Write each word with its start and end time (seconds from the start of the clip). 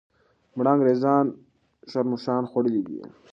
مړه 0.57 0.69
انګریزان 0.73 1.25
ښرموښانو 1.91 2.49
خوړلي 2.51 2.81
دي. 2.87 2.99